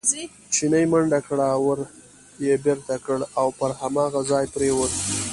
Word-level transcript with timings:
چیني 0.53 0.83
منډه 0.91 1.19
کړه، 1.27 1.49
ور 1.65 1.79
یې 2.45 2.53
بېرته 2.65 2.95
کړ 3.05 3.19
او 3.39 3.47
پر 3.57 3.71
هماغه 3.81 4.21
ځای 4.31 4.45
پرېوت. 4.53 4.91